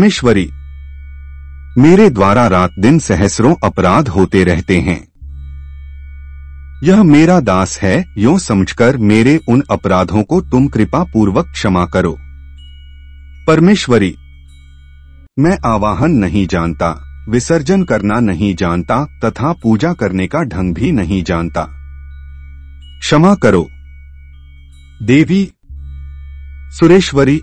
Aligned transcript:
परमेश्वरी, 0.00 0.50
मेरे 1.78 2.10
द्वारा 2.10 2.46
रात 2.46 2.70
दिन 2.78 2.98
सहस्रों 2.98 3.54
अपराध 3.64 4.08
होते 4.08 4.44
रहते 4.44 4.80
हैं। 4.80 5.08
यह 6.82 7.02
मेरा 7.02 7.40
दास 7.40 7.78
है, 7.78 8.04
यो 8.18 8.38
समझकर 8.38 8.96
मेरे 8.96 9.40
उन 9.48 9.62
अपराधों 9.70 10.22
को 10.22 10.40
तुम 10.40 10.68
कृपा 10.68 11.04
पूर्वक 11.04 11.46
क्षमा 11.46 11.86
करो। 11.86 12.16
परमेश्वरी, 13.46 14.14
मैं 15.38 15.58
आवाहन 15.66 16.10
नहीं 16.10 16.46
जानता, 16.46 16.92
विसर्जन 17.28 17.84
करना 17.84 18.20
नहीं 18.20 18.54
जानता, 18.54 19.04
तथा 19.24 19.52
पूजा 19.52 19.92
करने 19.92 20.26
का 20.26 20.42
ढंग 20.42 20.74
भी 20.74 20.92
नहीं 20.92 21.24
जानता। 21.24 21.66
क्षमा 23.00 23.34
करो। 23.34 23.68
देवी, 25.02 25.52
सुरेश्वरी 26.70 27.40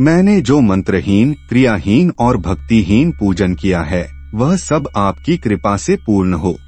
मैंने 0.00 0.40
जो 0.40 0.60
मंत्रहीन, 0.60 1.32
क्रियाहीन 1.48 2.12
और 2.18 2.36
भक्तिहीन 2.36 3.12
पूजन 3.12 3.54
किया 3.54 3.82
है, 3.82 4.10
वह 4.34 4.56
सब 4.56 4.88
आपकी 4.96 5.36
कृपा 5.36 5.76
से 5.76 5.96
पूर्ण 5.96 6.34
हो। 6.34 6.58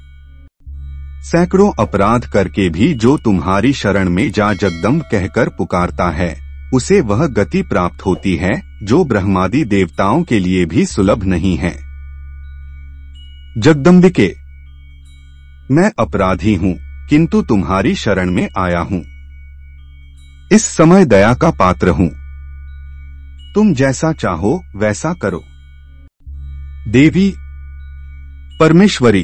सैकड़ों 1.23 1.71
अपराध 1.79 2.25
करके 2.25 2.69
भी 2.69 2.93
जो 2.93 3.17
तुम्हारी 3.17 3.73
शरण 3.73 4.09
में 4.09 4.31
जा 4.31 4.53
जगदम्ब 4.53 5.01
कहकर 5.01 5.49
पुकारता 5.49 6.09
है, 6.09 6.39
उसे 6.73 7.01
वह 7.01 7.27
गति 7.27 7.61
प्राप्त 7.61 8.05
होती 8.05 8.35
है, 8.35 8.61
जो 8.83 9.05
ब्रह्मादि 9.05 9.63
देवताओं 9.63 10.23
के 10.23 10.39
लिए 10.39 10.65
भी 10.65 10.85
सुलभ 10.85 11.23
नहीं 11.23 11.57
है। 11.57 11.75
जगदम्बिके, 13.57 14.35
मैं 15.71 15.91
अपराधी 15.99 16.55
हूँ, 16.55 16.77
किंतु 17.09 17.41
तुम्हारी 17.41 17.95
शरण 17.95 18.31
में 18.31 18.49
आया 18.57 18.79
हूँ। 18.79 19.05
इस 20.51 20.63
समय 20.63 21.05
दया 21.05 21.33
का 21.33 21.51
पात्र 21.51 21.89
हूँ। 21.89 22.18
तुम 23.59 23.73
जैसा 23.73 24.13
चाहो, 24.13 24.63
वैसा 24.75 25.13
करो। 25.13 25.43
देवी, 26.87 27.33
परमेश्वरी, 28.59 29.23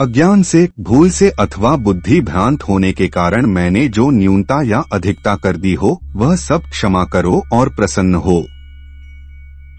अज्ञान 0.00 0.42
से, 0.42 0.68
भूल 0.80 1.10
से 1.10 1.30
अथवा 1.30 1.76
बुद्धि 1.76 2.20
भ्रांत 2.20 2.62
होने 2.62 2.92
के 2.92 3.08
कारण 3.08 3.46
मैंने 3.46 3.88
जो 3.88 4.10
न्यूनता 4.10 4.62
या 4.62 4.84
अधिकता 4.92 5.36
कर 5.36 5.56
दी 5.56 5.74
हो, 5.74 6.00
वह 6.16 6.36
सब 6.36 6.62
क्षमा 6.70 7.04
करो 7.04 7.44
और 7.52 7.68
प्रसन्न 7.68 8.14
हो। 8.14 8.46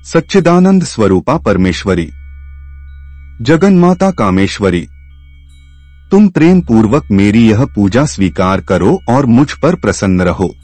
सच्चिदानंद 0.05 0.83
स्वरूपा 0.83 1.37
परमेश्वरी। 1.37 2.09
जगन 3.41 3.73
माता 3.73 4.11
कामेश्वरी। 4.11 4.87
तुम 6.11 6.27
प्रेम 6.27 6.61
पूर्वक 6.61 7.07
मेरी 7.11 7.49
यह 7.49 7.65
पूजा 7.65 8.05
स्वीकार 8.05 8.61
करो 8.61 8.99
और 9.09 9.25
मुझ 9.25 9.51
पर 9.51 9.75
प्रसन्न 9.75 10.21
रहो। 10.21 10.55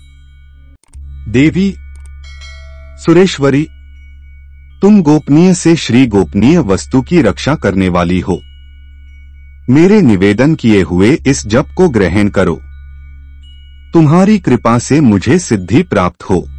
देवी 1.28 1.76
सुरेश्वरी, 2.98 3.68
तुम 4.82 5.02
गोपनीय 5.02 5.54
से 5.54 5.76
श्री 5.76 6.08
गोपनीय 6.08 6.60
वस्तु 6.60 7.02
की 7.02 7.22
रक्षा 7.22 7.56
करने 7.56 7.90
वाली 7.90 8.20
हो। 8.20 8.42
मेरे 9.70 10.02
निवेदन 10.02 10.56
किए 10.56 10.82
हुए 10.82 11.18
इस 11.28 11.48
जप 11.48 11.68
को 11.78 11.90
ग्रहण 11.90 12.30
करो। 12.30 12.62
तुम्हारी 13.94 14.40
कृपा 14.40 14.80
से 14.80 15.00
मुझे 15.00 15.40
सिद्धि 15.40 15.84
प्राप्त 15.84 16.24
हो। 16.24 16.57